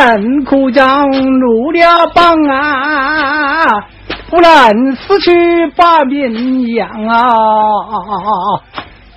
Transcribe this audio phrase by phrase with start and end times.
[0.00, 3.84] 人可将入了榜啊，
[4.30, 5.30] 不能失去
[5.76, 7.18] 把名扬啊！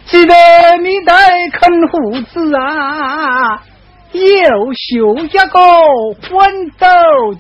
[0.06, 0.36] 记得
[0.82, 1.14] 你得
[1.54, 3.62] 肯胡子啊，
[4.12, 4.22] 又
[4.74, 5.60] 修一个
[6.30, 6.86] 混斗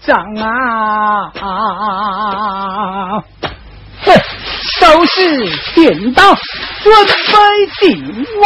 [0.01, 1.31] 帐啊！
[4.05, 4.07] 哼，
[4.61, 6.33] 收拾便当，
[6.81, 6.93] 准
[7.27, 7.33] 备
[7.79, 8.43] 进我。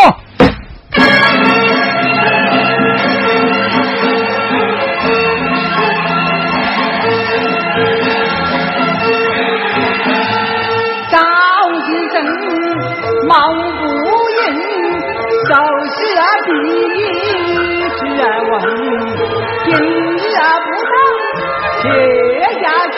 [21.87, 22.97] 接下去，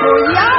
[0.00, 0.57] 不要。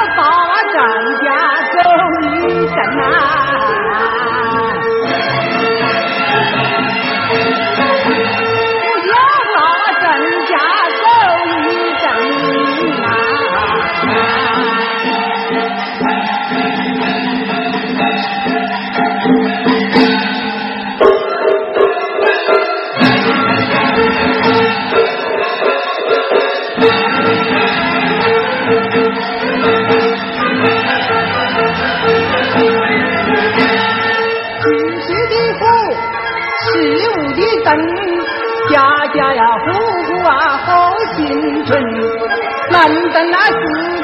[43.11, 43.51] 等那日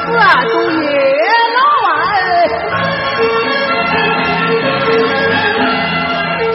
[0.00, 0.22] 子啊，
[0.52, 0.82] 都越
[1.56, 1.90] 老啊！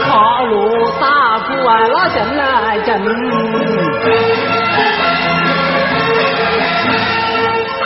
[0.08, 0.10] 大
[0.46, 0.52] 锣
[1.00, 1.04] 大
[1.48, 2.90] 鼓啊，那阵来阵。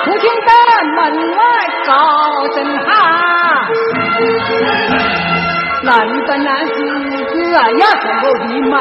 [0.04, 0.50] 父亲在
[0.96, 0.98] 门
[1.36, 1.40] 外
[1.86, 1.90] 高
[2.54, 2.56] 声
[2.86, 2.88] 喊，
[5.84, 5.90] 难
[6.26, 6.50] 等那
[7.56, 8.74] 啊，压上我的门。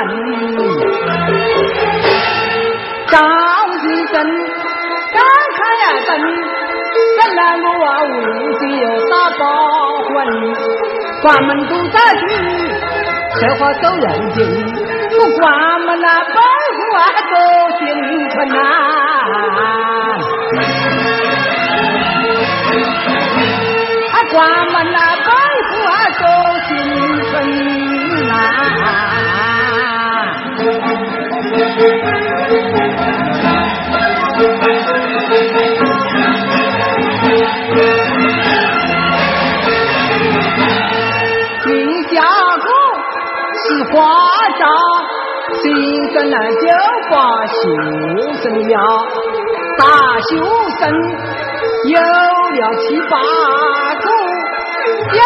[3.09, 3.13] 张
[3.81, 4.15] 先生。
[6.07, 6.11] 等，
[7.17, 8.07] 本来我啊屋
[8.59, 9.43] 里有大包
[10.05, 10.13] 魂，
[11.23, 12.23] 关门都在去，
[13.41, 14.39] 说话走人情，
[15.11, 15.43] 不关
[15.83, 16.37] 门啊，白
[16.77, 17.01] 户啊
[17.31, 17.33] 走
[17.79, 17.83] 新
[18.31, 18.59] 村呐，
[24.13, 24.37] 啊关
[24.73, 25.31] 门啊，白
[25.69, 25.91] 户啊
[28.65, 28.71] 走
[30.65, 30.75] 新
[31.69, 32.05] 村呐。
[43.93, 44.01] 花
[44.59, 44.67] 扎，
[45.63, 45.63] 新
[46.13, 46.67] 生来就
[47.11, 47.15] 把
[47.47, 47.53] 绣
[48.43, 48.75] 生了，
[49.79, 49.85] 大
[50.21, 50.29] 学
[50.81, 50.83] 生
[51.87, 53.15] 有了七八
[54.85, 55.21] 个，小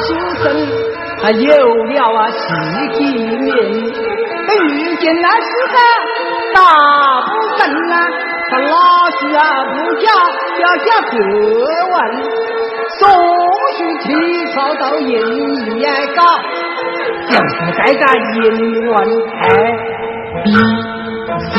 [0.00, 0.08] 绣
[0.42, 0.44] 生
[1.22, 1.48] 还有
[1.84, 2.42] 了啊十
[2.98, 3.54] 几年。
[4.46, 5.76] 遇见那是个
[6.54, 6.56] 大
[7.26, 7.28] 不
[7.58, 7.94] 生啊，
[8.50, 8.74] 他老
[9.18, 10.06] 是啊不教，
[10.60, 11.12] 要教课
[11.92, 11.96] 文，
[12.98, 13.02] 送
[13.76, 14.06] 书体
[14.54, 15.10] 操到营
[15.78, 15.82] 业
[16.14, 16.18] 高。
[17.28, 18.02] 就是在个
[18.34, 18.44] 英
[18.86, 18.94] 文
[19.42, 19.44] A
[20.44, 20.46] B
[21.40, 21.52] C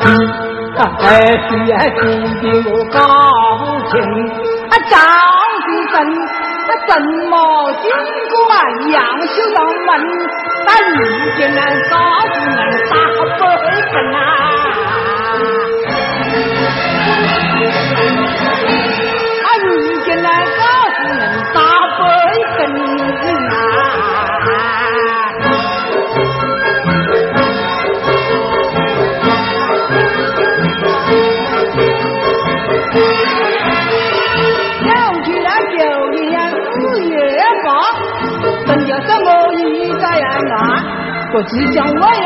[0.00, 0.02] D，
[0.78, 1.10] 哎，
[1.48, 2.00] 是哎，注
[2.40, 2.96] 定我搞
[3.58, 3.92] 不清。
[4.70, 4.92] 啊，赵
[5.66, 5.94] 先生，
[6.86, 6.90] 怎
[7.30, 7.32] 么
[7.82, 7.90] 经
[8.30, 8.54] 过啊？
[8.90, 8.98] 杨
[9.28, 9.88] 修道门，
[10.66, 10.92] 那遇
[11.38, 11.90] 见那啥
[12.32, 12.58] 子能
[12.90, 12.92] 打
[13.38, 13.42] 北
[13.90, 14.18] 城啊？
[14.20, 14.59] 啊，
[41.40, 42.19] 我只讲我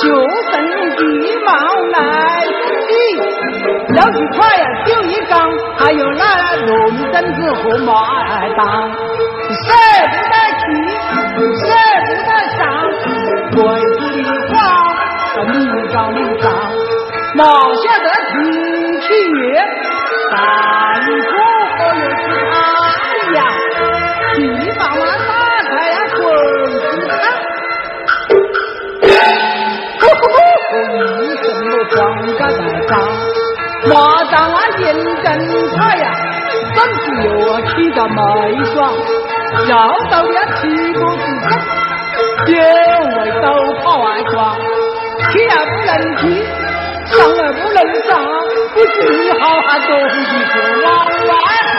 [0.00, 0.02] 学
[0.50, 0.54] 生
[0.96, 1.00] 地
[1.44, 1.48] 貌
[1.92, 1.96] 来
[2.88, 2.90] 比，
[3.94, 5.32] 要一块呀，丢一缸，
[5.76, 6.22] 还有那
[6.66, 6.70] 龙
[7.10, 7.90] 灯子和麦
[8.56, 8.60] 当。
[9.50, 9.56] 舍
[10.10, 10.64] 不得去，
[11.56, 11.66] 舍
[12.04, 12.60] 不得上，
[13.54, 13.58] 鬼
[13.96, 14.56] 子的话
[15.50, 15.52] 明
[15.88, 16.44] 照明照，
[17.34, 18.36] 哪晓得天
[19.00, 19.40] 气热，
[20.30, 20.36] 大
[32.52, 32.92] 在长，
[33.88, 34.84] 马上啊认
[35.22, 35.26] 真
[35.76, 36.04] 他呀，
[36.74, 38.18] 真是有啊气得没
[38.72, 38.76] 爽，
[39.68, 39.72] 要
[40.10, 41.50] 到了七个之中，
[42.46, 42.60] 因为
[43.42, 43.46] 都
[43.82, 44.36] 跑外闯，
[45.30, 46.22] 天也不能去，
[47.06, 47.78] 上而不能
[48.08, 48.08] 上，
[48.74, 48.96] 不只
[49.38, 50.88] 好汉多一个往
[51.28, 51.30] 外
[51.74, 51.76] 跑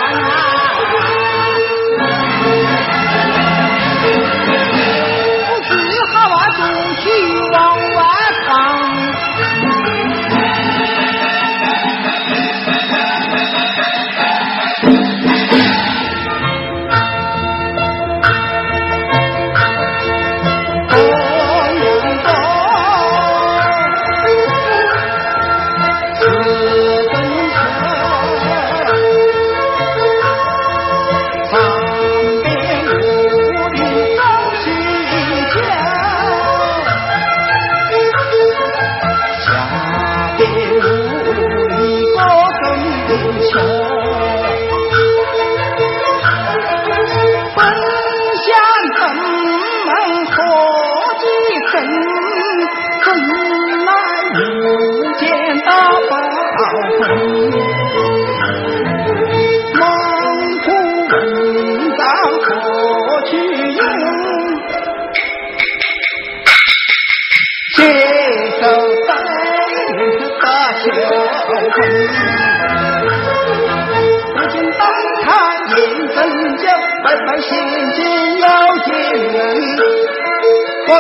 [80.92, 81.00] 我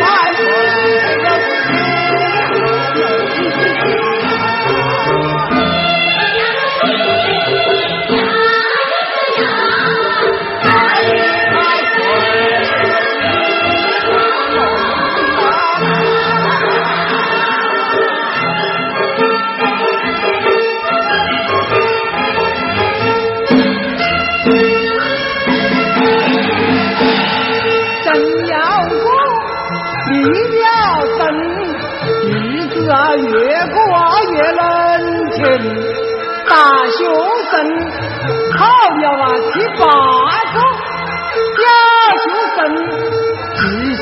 [0.00, 0.29] 大一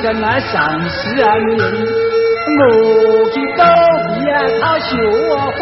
[0.09, 0.97] 只剩啊三四
[1.41, 1.53] 名。
[2.61, 2.63] 我
[3.31, 3.63] 去狗
[4.09, 4.89] 屁啊讨学
[5.59, 5.61] 婚，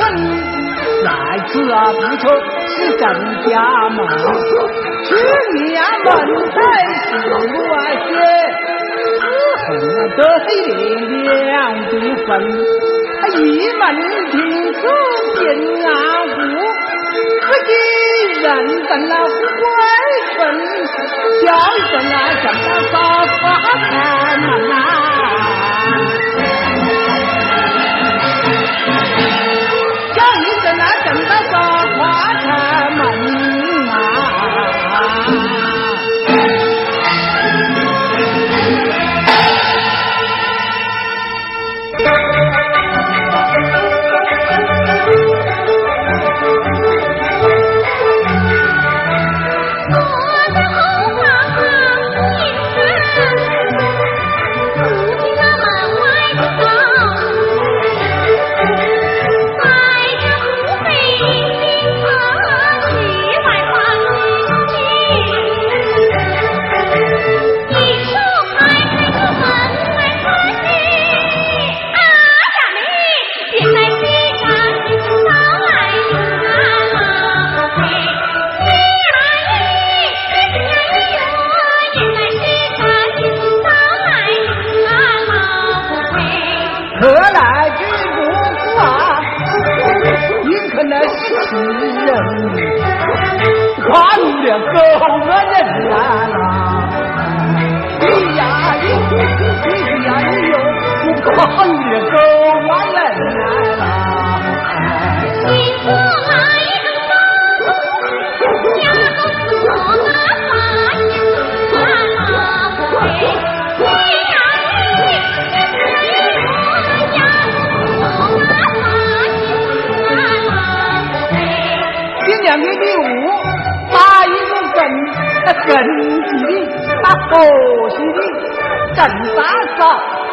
[1.02, 1.10] 来
[1.48, 2.24] 此啊不错
[2.68, 3.02] 是郑
[3.44, 3.50] 家
[3.90, 3.98] 门。
[5.04, 5.08] 去
[5.58, 6.08] 年门
[6.52, 6.54] 台
[7.02, 7.34] 是我
[7.74, 7.76] 啊
[8.06, 8.08] 写，
[9.18, 9.22] 只
[9.62, 10.48] 恨啊得罪
[11.44, 11.50] 两
[11.86, 11.92] 的
[12.24, 12.28] 份，
[13.34, 13.42] 一
[13.76, 13.82] 门
[14.30, 14.34] 庭
[14.72, 14.74] 子
[15.40, 15.42] 平
[15.84, 15.90] 安
[16.36, 16.38] 户，
[17.46, 17.70] 自己
[18.42, 18.44] 认
[18.88, 19.64] 真啊归
[20.34, 20.36] 顺，
[21.44, 22.94] 叫一声啊叫他早
[23.42, 23.44] 发
[23.88, 23.90] 开
[24.36, 24.48] 门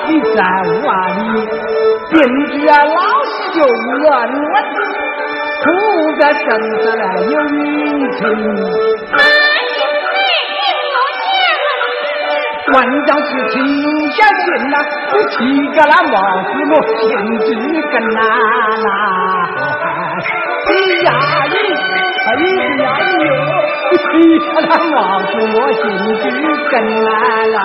[0.06, 1.20] 你在屋啊里，
[2.12, 2.20] 邻
[2.52, 4.54] 居啊老是就问问，
[5.64, 5.66] 不
[6.20, 6.44] 在身
[6.84, 8.20] 上来有运程。
[12.74, 13.54] 万将是停
[14.12, 14.76] 下心呐，
[15.12, 15.36] 我七
[15.76, 17.04] 个那毛子我心
[17.40, 17.48] 知
[17.92, 18.20] 根呐
[18.86, 18.88] 啦，
[20.66, 20.70] 哎
[21.04, 21.08] 呀
[21.52, 21.56] 你，
[22.26, 22.28] 哎
[22.74, 22.76] 呀
[23.12, 23.30] 你哟，
[23.92, 24.02] 七
[24.40, 25.84] 个那毛子我心
[26.22, 26.24] 知
[26.72, 26.74] 根
[27.04, 27.08] 呐
[27.54, 27.58] 啦。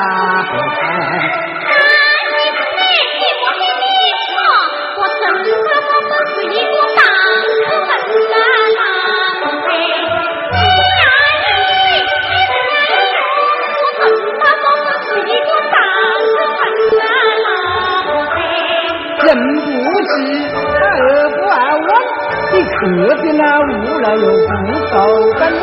[22.99, 24.97] 客的那屋来又不够
[25.39, 25.58] 根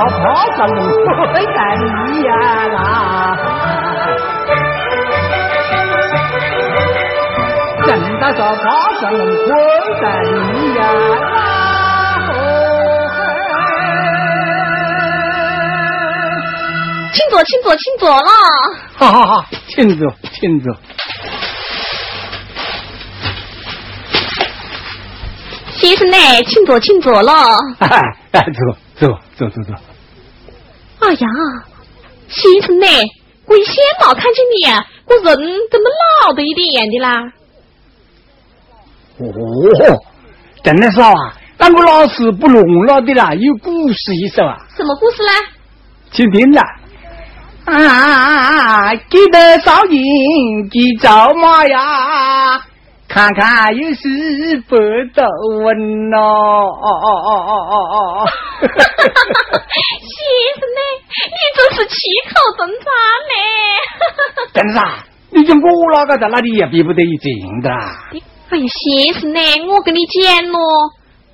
[0.00, 0.76] 跑上路
[1.32, 2.30] 会在你呀
[2.68, 3.36] 啦，
[7.86, 8.64] 正大说跑
[9.00, 9.50] 上路会
[10.00, 10.04] 在
[10.52, 11.22] 你呀啦，
[17.12, 18.30] 请坐，请坐，请坐啦。
[18.96, 20.74] 好好好，请坐，请坐。
[25.76, 26.16] 先生呢，
[26.48, 27.32] 请坐，请坐了。
[27.78, 27.88] 哎，
[28.32, 29.74] 坐坐坐坐坐。
[31.00, 31.28] 哎呀，
[32.28, 32.86] 先生呢？
[33.46, 34.64] 我一先没看见你，
[35.06, 35.36] 我人
[35.70, 35.84] 怎么
[36.24, 37.12] 老的一点的啦？
[39.18, 39.24] 哦，
[40.62, 41.12] 真的是啊，
[41.58, 44.56] 那我老师不聋了的啦，有故事一首啊。
[44.74, 45.30] 什么故事呢？
[46.10, 46.62] 请听啦。
[47.66, 52.58] 啊，记得少银记走马呀，
[53.14, 54.74] 看看又是不
[55.14, 55.22] 斗
[55.62, 56.18] 文咯。
[56.18, 58.26] 哦哦哦哦哦哦哦。
[60.02, 60.18] 先
[60.58, 60.80] 生呢？
[61.30, 61.94] 你真是气
[62.26, 62.90] 口真渣
[63.30, 63.34] 呢！
[64.52, 67.30] 真是啊，你就我哪个在那里也比不得一劲
[67.62, 68.10] 的啦。
[68.50, 69.40] 哎呀，先生呢？
[69.68, 70.58] 我跟你讲咯，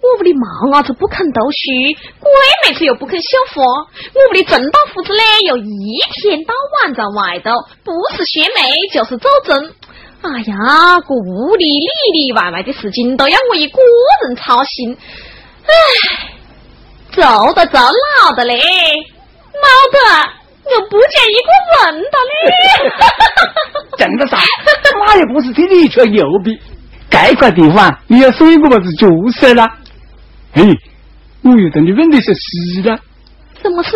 [0.03, 2.31] 我屋里毛伢子不肯读书，鬼
[2.69, 6.53] 妹子又不肯绣花，我屋里郑大夫子呢又一天到
[6.85, 7.53] 晚在外头，
[7.85, 9.73] 不是学妹就是走针。
[10.23, 13.81] 哎呀，这屋里里里外外的事情都要我一个
[14.27, 14.97] 人操心。
[15.65, 15.71] 唉。
[17.13, 17.79] 走的走，
[18.23, 19.99] 老的嘞，猫的
[20.71, 21.51] 又不见一个
[21.91, 22.33] 人的嘞，
[23.99, 24.39] 真的啥？
[25.07, 26.57] 那也不是听你吹牛逼，
[27.11, 29.65] 这块地方你要送一个么子角色了。
[30.53, 30.63] 哎，
[31.43, 32.97] 我又等你问的是事了。
[33.61, 33.91] 什么事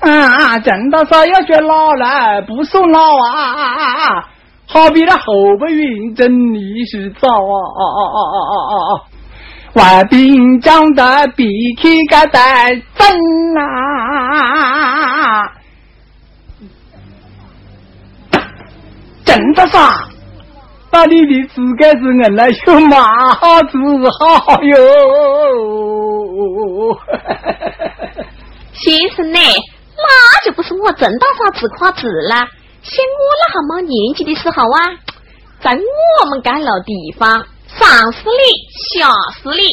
[0.00, 0.08] 呢？
[0.08, 4.28] 啊，郑大嫂要学老了不送老啊啊啊啊，
[4.66, 8.00] 好比那后背云真逆时走啊啊啊
[8.32, 8.90] 啊啊啊啊！
[9.74, 11.46] 外宾长得比
[11.80, 13.62] 起个带真啊，
[19.24, 20.08] 真的啥？
[20.90, 23.78] 把你的资格是硬来有马子
[24.18, 24.76] 好哟！
[28.74, 29.38] 先生呢？
[29.96, 30.04] 那
[30.44, 32.46] 就不是我郑大嫂自夸自了。
[32.82, 34.78] 像我那哈么年纪的时候啊，
[35.62, 35.78] 在
[36.20, 37.46] 我们干老地方。
[37.74, 39.08] 上司里，下
[39.42, 39.64] 司里，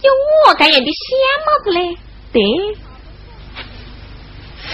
[0.00, 0.10] 有
[0.46, 0.98] 我这样的小
[1.44, 1.94] 帽子嘞，
[2.32, 2.40] 对，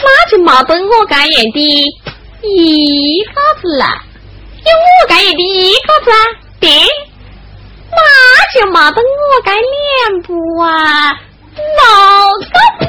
[0.01, 1.59] 那就没得我这样的
[2.43, 3.85] 一个子了。
[4.65, 6.15] 有我这样的一个子啊，
[6.61, 6.71] 对，
[7.91, 7.99] 那
[8.55, 10.31] 就没得我这两步
[10.63, 12.47] 啊，老子
[12.87, 12.89] 啊，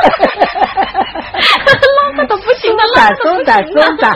[2.12, 3.54] 哪个都不行的，哪个都不行
[3.96, 4.12] 的。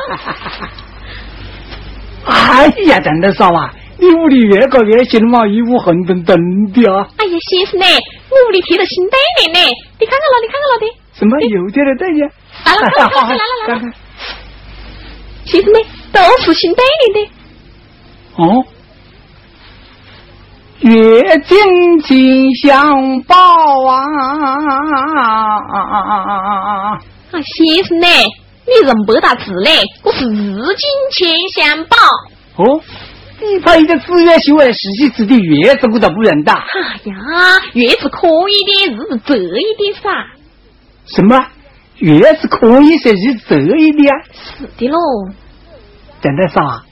[2.27, 3.71] 哎呀，真的少啊！
[3.99, 6.37] 你屋里越搞越新嘛，一屋红灯灯
[6.73, 7.07] 的啊！
[7.19, 7.85] 哎呀，先生呢？
[8.31, 9.59] 我屋里贴的新对联呢，
[10.01, 10.87] 你看看了，你看看了的。
[11.13, 12.29] 什么有贴的对联？
[12.65, 13.81] 来了，来了，来了，来了。
[15.45, 15.79] 先生 呢？
[16.13, 17.31] 都是新对联的。
[18.37, 18.65] 哦。
[20.81, 23.37] 月金金相报
[23.87, 23.95] 啊！
[26.93, 26.99] 啊，
[27.43, 28.07] 先生呢？
[28.67, 29.85] 你认不得字嘞？
[30.03, 31.97] 我是日进千相报。
[32.57, 32.81] 哦，
[33.41, 36.53] 你怕一个自愿修为实际指的月子，我都不认得。
[36.53, 36.59] 哎
[37.05, 37.15] 呀，
[37.73, 40.11] 月子可以的，日子折一点噻。
[41.07, 41.47] 什么？
[41.99, 44.13] 月子可以是日折一点？
[44.33, 44.99] 是的喽。
[46.21, 46.83] 真的啥？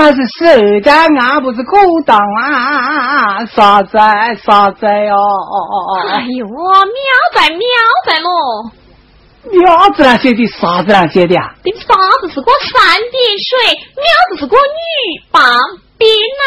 [0.00, 3.44] 那是十家俺不是苦当啊！
[3.44, 3.98] 啥子
[4.42, 5.20] 啥子哦？
[6.08, 6.56] 哎呦，妙
[7.34, 7.60] 在妙
[8.06, 8.30] 在喽！
[9.52, 11.54] 苗子那写的，啥子那写的啊？
[11.62, 15.42] 这啥子是个三点水，苗子是个女棒
[15.98, 16.08] 冰
[16.40, 16.42] 呐。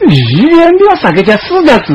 [0.00, 0.16] 语
[0.50, 1.94] 言苗啥个叫四个字？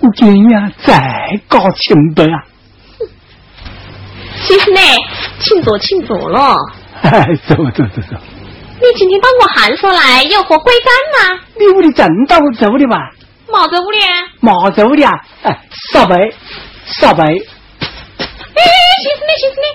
[0.00, 2.42] 我今年再搞清白啊！
[4.44, 4.80] 其实呢，
[5.40, 6.56] 请坐，请坐了。
[7.46, 8.16] 走走走走。
[8.80, 11.40] 你今天把我喊上来，有何贵干吗？
[11.58, 12.96] 你屋里真到走的嘛？
[13.48, 13.98] 毛在屋里？
[14.40, 15.12] 毛在屋里啊！
[15.42, 16.16] 哎，少白，
[16.84, 17.24] 少白。
[17.24, 17.34] 哎，
[19.02, 19.68] 先生呢，先生呢？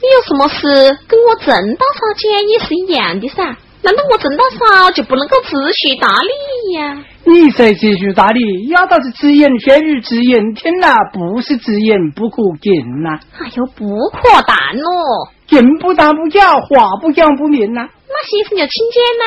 [0.00, 3.56] 你有什么事跟我郑大嫂讲也是一样的噻？
[3.82, 7.04] 难道我郑大嫂就不能够知书达理呀？
[7.24, 13.18] 你才知书达理，要倒是直言天语，直言天呐，不是直言不可见呐。
[13.40, 15.28] 哎呦，不可当哦！
[15.48, 17.88] 言不当不讲，话不讲不明呐。
[18.08, 19.24] 那媳妇就请见呐。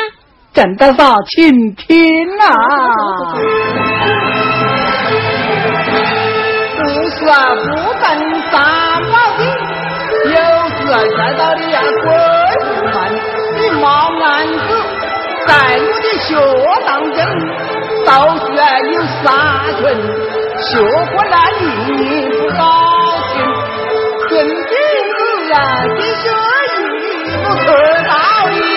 [0.54, 2.46] 郑大嫂，请听呐。
[6.78, 7.66] 不是啊，不
[8.00, 8.06] 等
[8.52, 8.54] 三
[9.12, 9.40] 毛的，
[10.26, 12.35] 有时啊，见到你呀，鬼不慢，你
[13.86, 14.58] 毛男子，
[15.46, 16.34] 在我的学
[16.88, 17.18] 当中，
[18.04, 19.24] 都是啊有三
[19.80, 19.84] 寸，
[20.60, 20.68] 学
[21.14, 21.64] 过来你
[22.32, 22.60] 不高
[23.30, 23.32] 兴，
[24.28, 24.74] 真的
[25.54, 26.26] 啊，的学
[26.74, 26.76] 习
[27.44, 27.64] 不可
[28.08, 28.12] 道
[28.50, 28.75] 理。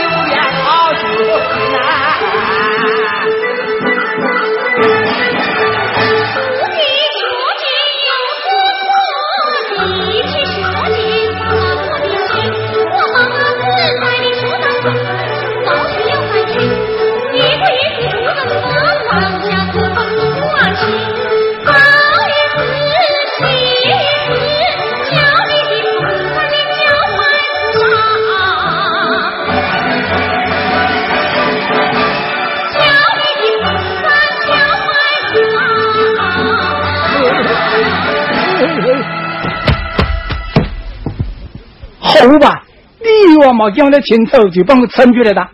[43.59, 45.49] 你娃嘛讲得清楚，就把我撑出来的。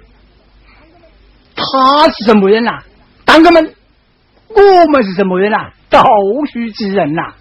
[1.57, 2.83] 他是什么人呐？
[3.25, 3.75] 大哥们，
[4.49, 5.71] 我们是什么人呐？
[5.88, 6.05] 倒
[6.53, 7.33] 叙之人呐！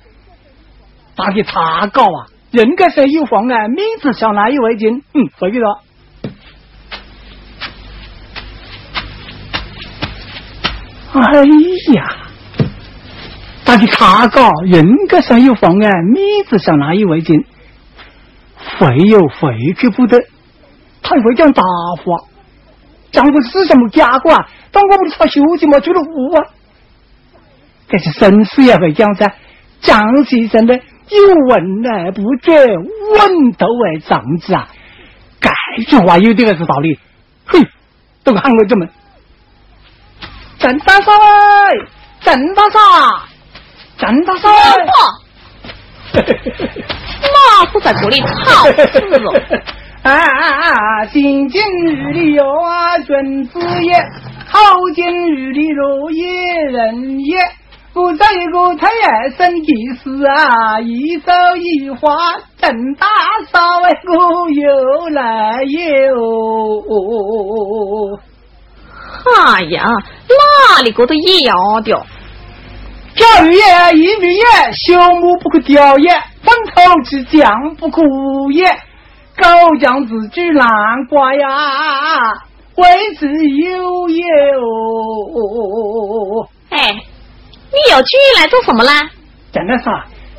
[1.16, 5.04] 打给他搞啊，人格上有妨碍，名字上哪一位进？
[5.14, 5.82] 嗯，回去了。
[11.12, 11.44] 哎
[11.94, 12.16] 呀，
[13.66, 17.46] 打的查稿，人格上有妨碍，面子上哪一位进？
[18.80, 20.18] 会有回去不得，
[21.04, 22.26] 他会讲大话，
[23.12, 26.48] 讲不是什么假话，当我们的他休息嘛，出了雾啊。
[27.90, 29.32] 可是绅士也会讲噻，
[29.82, 30.82] 讲先生的有
[31.50, 34.70] 问而不绝，问都为长子啊。
[35.76, 36.98] 这句话有点个是道理。
[37.46, 37.60] 嘿，
[38.24, 38.88] 都喊我这么，
[40.58, 41.12] 郑大嫂，
[42.22, 42.80] 郑大嫂，
[43.98, 44.50] 郑大嫂。
[46.14, 49.34] 老夫在这里吵死了！
[50.04, 51.06] 啊啊啊！
[51.06, 54.04] 心静日里有啊，君子也；
[54.46, 54.60] 好
[54.94, 56.26] 景日里若也
[56.72, 57.38] 人也。
[57.94, 59.72] 不在一个太阳生气
[60.04, 62.18] 时啊，一手一画，
[62.58, 63.08] 郑大
[63.50, 65.72] 嫂为我又来哟。
[69.38, 69.86] 哎呀，
[70.28, 71.92] 哪里个都一样的？
[73.16, 76.12] 钓鱼也，一鱼也，朽木不可雕也，
[76.42, 78.66] 风头之将不可无也。
[79.38, 80.68] 狗将自居难
[81.10, 81.48] 瓜呀，
[82.76, 84.24] 为之有也
[84.56, 86.48] 哦。
[86.70, 86.92] 哎，
[87.72, 89.10] 你又举来做什么啦？
[89.52, 89.86] 真的是，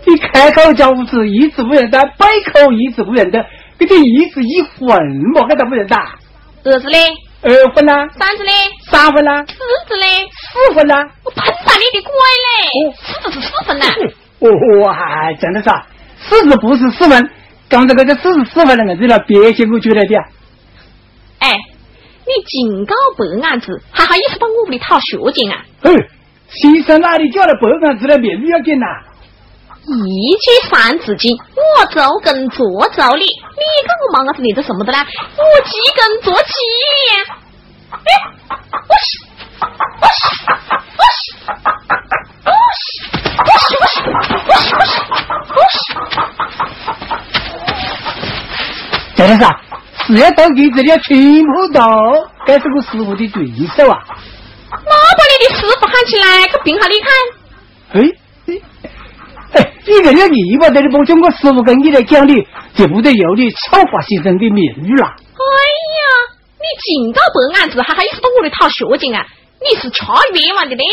[0.07, 3.45] 你开口叫五字，一字不认得；百口一字不认得，
[3.79, 4.87] 你这一字一分
[5.35, 5.47] 么？
[5.49, 5.97] 个都不认得。
[5.97, 7.13] 儿子嘞？
[7.43, 8.51] 二分啦，三子嘞，
[8.91, 9.55] 三分啦，四
[9.87, 11.07] 子嘞，四分啦。
[11.25, 12.13] 我喷死你的鬼
[12.45, 12.49] 嘞！
[12.81, 13.85] 哦四子是四分呐。
[14.41, 15.69] 哦，还真的是，
[16.21, 17.31] 四子不是四分，
[17.69, 20.17] 刚才那个四十四万的，子了，别写我出来的。
[21.41, 21.51] 哎，
[22.27, 25.65] 你警告白案子，还好意思把我屋里讨学金啊？
[25.83, 25.91] 哎，
[26.49, 28.87] 先生哪里叫了白案子的面子要紧呐？
[29.87, 34.99] 一句三字经，我周更做周礼，你跟我忙啊是连着什么的呢？
[34.99, 36.53] 我几更做几
[37.05, 37.25] 年？
[37.93, 37.99] 哎，
[38.73, 39.19] 我是，
[40.01, 40.25] 我是，
[40.97, 41.35] 我是，
[42.47, 42.53] 我
[43.61, 43.99] 是，
[44.49, 44.89] 我是，
[45.55, 45.77] 我是。
[49.17, 49.45] 真的是，
[50.07, 51.87] 事业到你这里要全部到，
[52.47, 53.99] 该是个师傅的对手啊！
[54.71, 57.09] 我把你的师傅喊起来，可并下你看。
[57.93, 57.97] 哎
[59.55, 62.35] 哎，你这个你不得的不将我师傅跟你来讲的，
[62.75, 65.07] 就不得有你丑化先生的名誉了。
[65.07, 65.47] 哎
[65.95, 66.03] 呀，
[66.59, 69.25] 你尽到白案子，还还意思到我的讨学经啊？
[69.61, 70.03] 你是吃
[70.35, 70.85] 冤枉的嘞！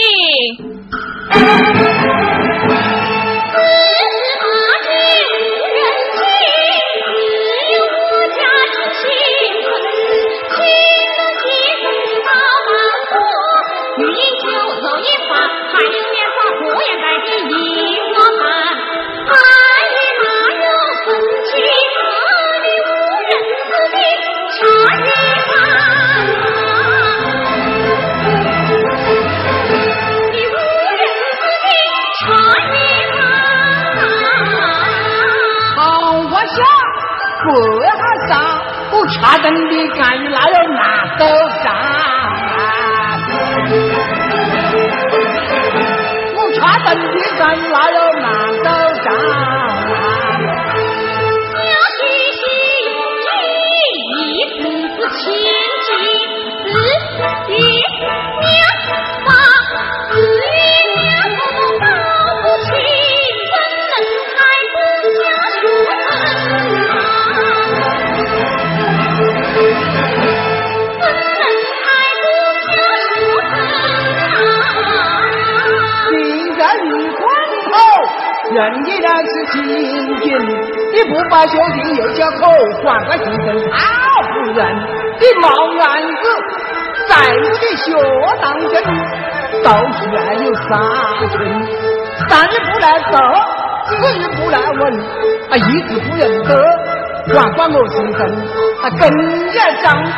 [47.42, 48.01] 来了。
[81.04, 82.46] 你不把兄弟又叫口，
[82.86, 84.60] 还个先生他不认。
[85.20, 85.48] 你毛
[85.84, 86.24] 案子
[87.08, 87.90] 在我的学
[88.40, 88.74] 当中，
[89.64, 90.70] 到处还有三
[91.30, 91.36] 寸，
[92.30, 93.18] 三日不来走，
[93.88, 94.82] 四日不来问，
[95.50, 96.50] 啊一直不认得，
[97.36, 98.20] 还管我先生，
[98.84, 99.02] 啊更
[99.54, 100.10] 加长的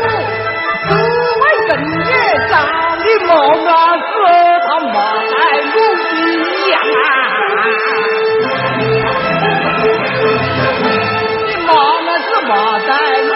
[0.00, 1.70] 我，只为更
[2.04, 2.10] 加
[2.48, 2.52] 长
[2.98, 3.30] 的毛
[3.70, 4.04] 案子，
[4.66, 4.94] 他妈
[5.28, 5.30] 在
[5.74, 6.74] 努力呀！
[12.52, 13.31] 挂在。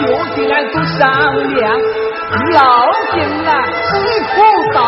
[0.00, 1.00] 兄弟俺都商
[1.54, 1.78] 量，
[2.52, 3.50] 老金啊，
[3.94, 4.34] 一口
[4.72, 4.78] 刀，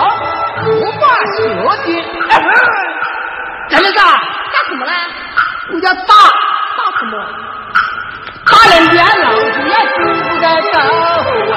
[0.65, 0.65] 不
[1.01, 1.05] 把
[1.37, 1.41] 兄
[1.85, 1.87] 弟。
[3.69, 3.95] 真的是？
[3.95, 4.01] 打
[4.69, 4.93] 什么呢？
[5.73, 6.15] 我要打
[6.79, 7.15] 打什么？
[8.47, 10.77] 打人家老子也死不得走
[11.53, 11.55] 啊！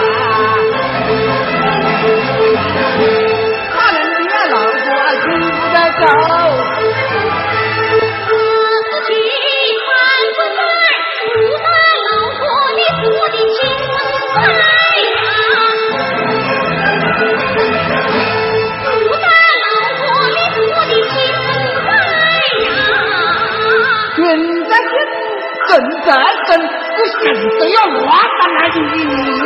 [27.28, 28.78] 我现在要乱打那一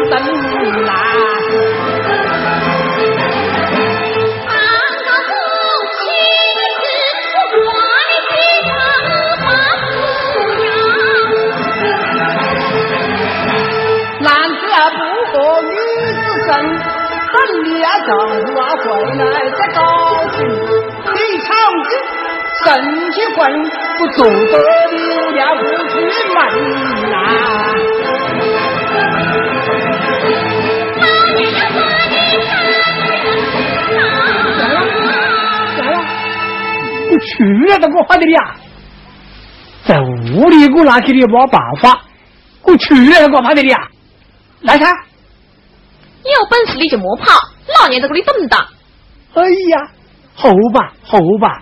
[0.10, 0.14] 灯
[0.84, 0.92] 啦！
[4.46, 4.52] 三
[5.06, 5.32] 个母
[5.96, 5.98] 亲
[6.76, 6.84] 是
[7.56, 7.68] 我
[8.10, 8.30] 的心
[8.68, 8.70] 肠
[9.40, 9.44] 发
[14.20, 14.28] 男
[14.60, 14.62] 子
[14.98, 15.00] 不
[15.32, 16.52] 和女子争，
[17.32, 18.10] 等你啊丈
[18.44, 19.80] 夫啊回来再高
[20.36, 20.38] 兴。
[21.16, 21.48] 你唱
[21.86, 21.90] 子
[22.66, 23.50] 生起棍，
[23.98, 24.34] 不做得
[24.92, 26.00] 流量不出
[26.34, 26.38] 门
[27.10, 27.16] 呐！
[37.12, 38.56] 我去了，都给我发的呀！
[39.86, 42.02] 在屋里我拿起的没办法，
[42.64, 43.88] 我去了，都给我发的呀！
[44.62, 44.94] 来看，
[46.24, 47.32] 你有本事你就莫跑，
[47.80, 48.58] 老娘在这里等着。
[49.36, 49.92] 哎呀，
[50.36, 51.62] 好吧，好吧。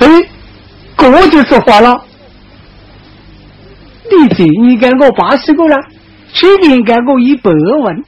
[0.00, 0.06] 哎，
[0.96, 2.04] 这就说话了。
[4.10, 5.76] 你这年给我八十个了，
[6.32, 7.50] 去年给我一百
[7.82, 8.02] 万，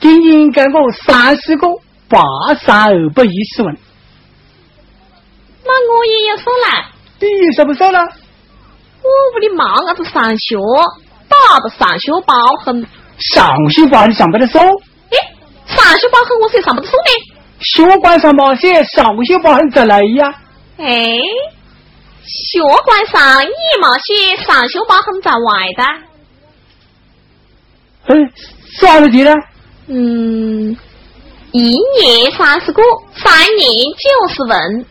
[0.00, 1.68] 今年给我三十个，
[2.08, 2.20] 八
[2.54, 3.76] 三二百一十万。
[5.64, 6.90] 那我也要收了。
[7.20, 7.98] 你收不收了？
[8.00, 10.56] 我屋里妈伢子上学，
[11.28, 12.86] 打的上学包很。
[13.18, 14.58] 上学包你上不得收？
[14.58, 15.16] 哎，
[15.66, 17.10] 上学包很我是上不得收呢。
[17.60, 20.34] 学馆上嘛写上学包很再来呀。
[20.78, 21.20] 哎。
[22.28, 25.84] 学馆上也嘛写上学包很在外的。
[28.08, 28.32] 嗯，
[28.80, 29.32] 多少钱呢？
[29.86, 30.76] 嗯，
[31.52, 32.82] 一年三十个，
[33.14, 34.86] 三年九十文。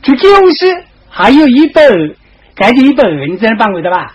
[0.00, 1.82] 就九十，还有一百，
[2.54, 4.14] 该就一百二，你在那帮位的吧？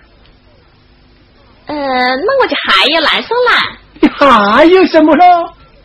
[1.65, 3.77] 呃，那我就还要来上啦。
[3.99, 5.25] 你还有什么咯？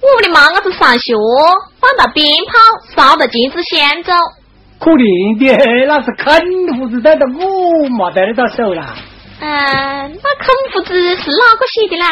[0.00, 1.14] 我们的妈我是上学，
[1.80, 2.52] 放到鞭炮，
[2.94, 4.12] 烧到金子先走。
[4.80, 5.44] 可怜的，
[5.86, 6.40] 那是啃
[6.78, 8.96] 胡子带的，我没带得到手啦。
[9.38, 9.46] 嗯，
[10.08, 12.04] 那孔夫子是哪个写的呢？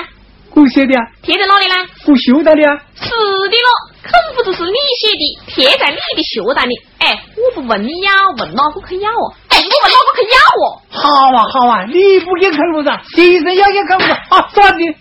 [0.54, 1.00] 我写的啊。
[1.22, 1.74] 贴在哪里呢？
[2.06, 2.76] 我学到的啊。
[2.94, 3.68] 是的咯，
[4.04, 6.74] 孔夫子是你写的，贴在你的绣袋里。
[6.98, 9.32] 哎，我不问你要，问哪个肯要哦？
[9.48, 10.64] 哎，我问哪个肯要哦？
[10.90, 14.94] 好啊好啊，你不给啃胡子，先生要给啃胡子，好，算你。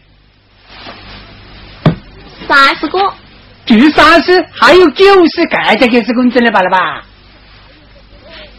[2.47, 2.99] 三十个。
[3.65, 7.03] 就三十，还有九十，盖才给是工资了罢了吧？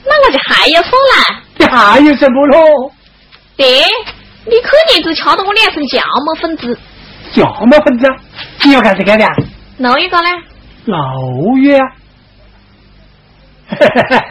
[0.04, 1.42] 那我就还要说了！
[1.58, 2.92] 你还有什么喽？
[3.56, 3.66] 爹，
[4.46, 6.78] 你肯定只瞧到我两身假冒粉子。
[7.32, 8.06] 假冒粉子，
[8.64, 9.32] 你要看 这个的啊？
[9.78, 10.28] 六月个呢？
[10.84, 11.84] 六月啊！
[13.68, 14.24] 哈哈哈！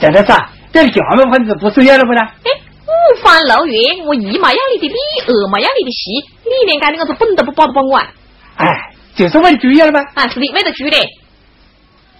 [0.00, 2.32] 真的是啊，这假冒粉子不是要了不啦？
[2.44, 2.50] 哎，
[2.86, 4.94] 五方六月，我一嘛要你的礼，
[5.26, 6.10] 二嘛要你的席，
[6.44, 8.08] 你连干的个子本都不保不帮我啊？
[8.56, 8.66] 哎，
[9.14, 10.00] 就是问主要了吧？
[10.14, 10.96] 啊，是的，问的主的。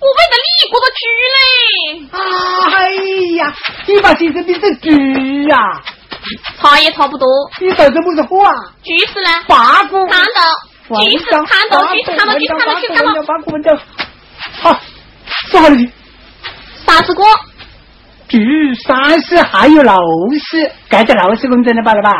[0.00, 1.00] 我为了你过得去
[1.34, 2.18] 嘞！
[2.76, 2.76] 哎
[3.36, 3.52] 呀，
[3.86, 4.88] 你把先生变成猪
[5.52, 5.82] 啊？
[6.60, 7.26] 差也差不多。
[7.60, 8.54] 你到底不是火啊？
[8.84, 9.28] 猪是呢？
[9.48, 10.06] 八股。
[10.06, 10.40] 看到。
[10.88, 13.22] 猪是看到，猪是看到，猪看到，猪看到。
[13.22, 13.78] 八股文章。
[14.60, 14.80] 好，
[15.50, 15.90] 说好了去。
[16.86, 17.22] 三十个。
[18.28, 18.38] 猪
[18.86, 19.92] 三十，还有六
[20.38, 22.12] 十，盖在六十公整的吧了吧？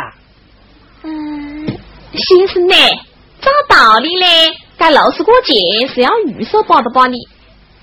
[1.03, 1.65] 嗯，
[2.13, 2.75] 先生呢？
[3.41, 7.13] 照道理嘞，该六十个钱是要预售包的包的。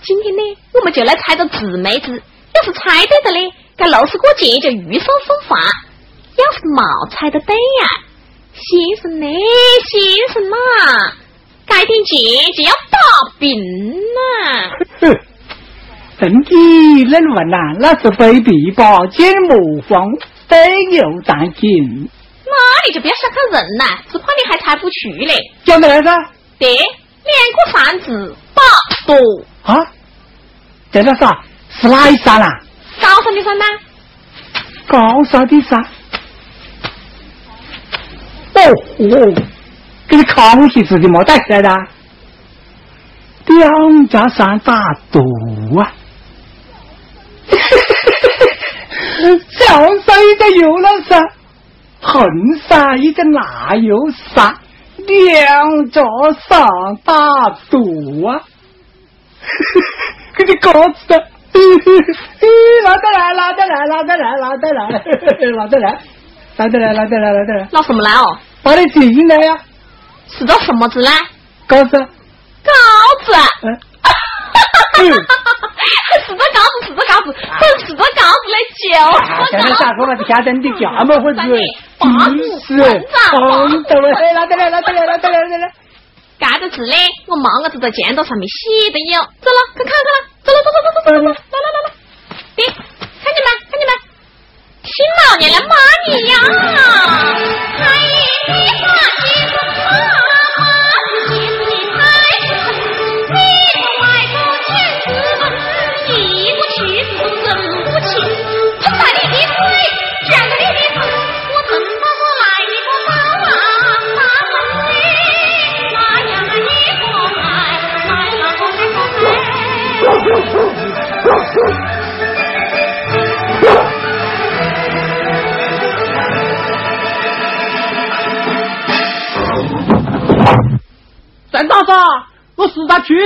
[0.06, 0.42] 今天呢，
[0.72, 2.22] 我们就来猜个字妹子。
[2.54, 5.58] 要是猜对的嘞，该六十过节就预售送饭；
[6.38, 7.88] 要是冇猜得对呀，
[8.54, 9.26] 先生呢，
[9.84, 10.00] 先
[10.32, 10.56] 生呐，
[11.66, 12.16] 该点钱
[12.56, 12.98] 就要大
[13.40, 13.58] 病
[14.14, 14.70] 呐。
[15.00, 15.18] 哼，
[16.20, 17.56] 真的能问呐？
[17.80, 19.04] 那是非必吧？
[19.08, 20.08] 见魔方
[20.46, 20.56] 得
[20.92, 22.08] 有当金。
[22.44, 22.52] 那
[22.86, 25.34] 你就不要小看人呐，只怕你还猜不出嘞。
[25.64, 26.30] 讲的来噻。
[26.60, 26.86] 对，两
[27.56, 28.62] 个三字，八
[29.04, 29.16] 多。
[29.64, 29.84] 啊，
[30.96, 32.48] 在那啥是哪一山啊？
[33.02, 33.64] 高山的山呐。
[34.86, 35.78] 高山的山。
[38.54, 38.62] 哦
[38.98, 39.42] 哦，
[40.08, 41.68] 给你康熙自己没带起来的。
[43.44, 44.82] 两家山打
[45.12, 45.20] 赌
[45.78, 45.92] 啊！
[49.50, 51.22] 小山一个有了山，
[52.00, 52.26] 横
[52.66, 53.94] 山一个哪有
[54.34, 54.56] 山？
[54.96, 56.02] 两家
[56.48, 56.66] 山
[57.04, 58.40] 打赌啊！
[60.36, 61.16] 给你搞死的！
[61.56, 61.60] 哎，
[62.84, 64.86] 老来，拿大来，拿大来，拿大来，
[65.56, 65.98] 拿大来，
[66.56, 68.36] 拿大来，拿大来，拿大来，拿什么来哦？
[68.62, 69.56] 把你请进来呀！
[70.28, 71.08] 是到什么子呢？
[71.66, 71.96] 稿子。
[71.96, 72.72] 稿
[73.24, 73.32] 子。
[74.98, 75.08] 嗯。
[75.08, 75.74] 哈哈哈哈哈！
[76.26, 76.42] 死稿
[76.82, 78.84] 子，死稿子，是死稿子来叫。
[79.50, 80.08] 现在咋说了？
[80.16, 81.36] 是在你的家嘛会是？
[81.98, 82.04] 房
[82.36, 82.84] 子，房子，
[83.30, 85.64] 房子，来来来来来来来来来。
[86.38, 86.96] 干个字嘞，
[87.26, 89.20] 我毛伢子在前头上面写的有。
[89.20, 90.20] 走了，去看看了。
[90.44, 91.88] 走了，走走走走走走，来来来来。
[92.56, 92.76] 爹，看
[93.34, 93.48] 见没？
[93.70, 93.92] 看见没？
[94.84, 94.94] 新
[95.24, 95.74] 老娘来骂
[96.06, 96.34] 你呀！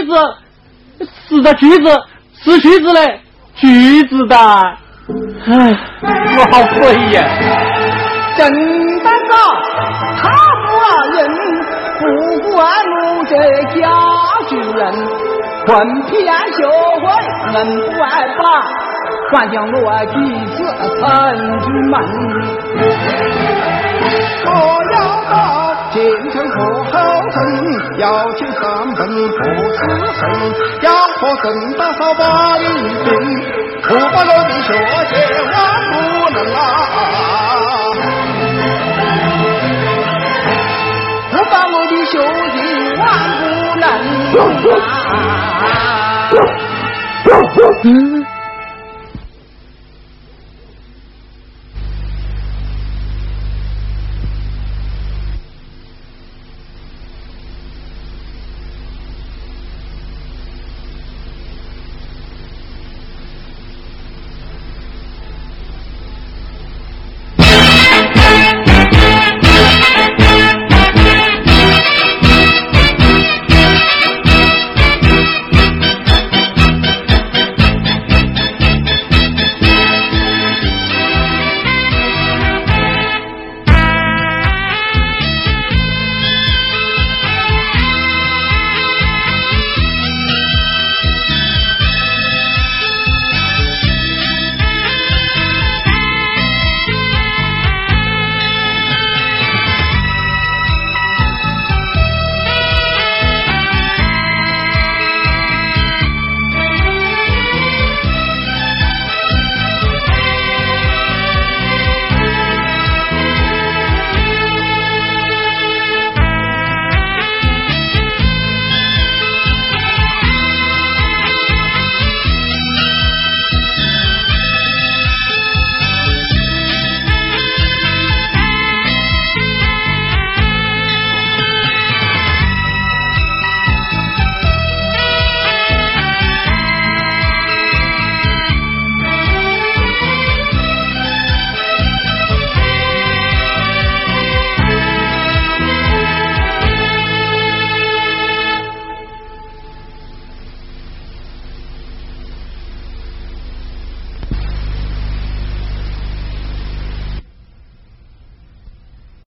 [0.07, 0.17] 大嫂，
[0.99, 1.85] 我是个瘸子，
[2.43, 3.21] 是个瘸子，是瘸子嘞，
[3.57, 5.51] 橘子的，唉，
[6.03, 6.81] 我好灰
[7.13, 7.17] 呀！
[8.37, 8.41] 正
[9.03, 9.33] 当个
[10.17, 10.23] 他
[10.65, 10.69] 不
[11.17, 11.19] 人，
[11.99, 12.03] 不
[12.53, 12.59] 管
[13.05, 13.33] 我这
[13.79, 13.81] 家
[14.49, 14.81] 主人，
[15.67, 15.69] 混
[16.07, 16.11] 偏
[16.53, 17.05] 学会
[17.53, 17.57] 人
[17.91, 18.09] 不爱
[18.39, 18.43] 把，
[19.33, 20.13] 还将我妻
[20.57, 20.59] 子
[21.01, 21.03] 成
[21.61, 21.93] 出门。
[24.47, 24.49] 我
[24.93, 24.97] 要
[25.31, 25.35] 到
[25.93, 26.01] 京
[26.31, 26.91] 城和后
[27.31, 27.37] 城，
[27.99, 28.63] 要求三
[28.95, 29.39] 本不
[29.73, 29.79] 吃
[30.15, 30.23] 神，
[30.83, 32.23] 要和郑大嫂把
[32.59, 32.65] 你
[33.05, 33.09] 定，
[33.83, 34.69] 不把我的学
[35.11, 35.13] 姐
[35.51, 35.55] 万
[35.91, 35.93] 不
[36.31, 36.57] 能啊！
[41.33, 42.13] 不把我的学
[42.53, 42.57] 弟
[42.97, 43.03] 万
[43.41, 43.43] 不
[43.81, 43.85] 能
[44.81, 44.87] 啊！